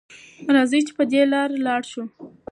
[0.55, 2.03] راځئ چې په دې لاره لاړ شو.